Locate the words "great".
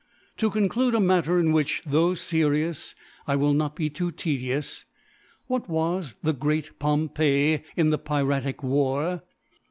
6.33-6.79